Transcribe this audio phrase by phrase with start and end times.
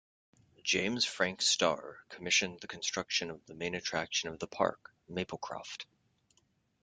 [0.63, 5.85] James Frank Starr, commissioned the construction of the main attraction of the park, "Maplecroft".